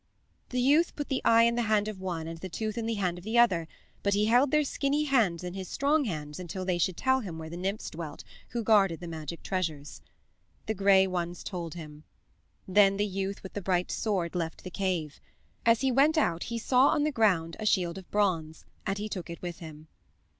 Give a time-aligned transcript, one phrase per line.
[0.49, 2.95] The youth put the eye in the hand of one and the tooth in the
[2.95, 3.67] hand of the other,
[4.01, 7.37] but he held their skinny hands in his strong hands until they should tell him
[7.37, 10.01] where the nymphs dwelt who guarded the magic treasures.
[10.65, 12.03] The Gray Ones told him.
[12.67, 15.21] Then the youth with the bright sword left the cave.
[15.67, 19.07] As he went out he saw on the ground a shield of bronze, and he
[19.07, 19.87] took it with him.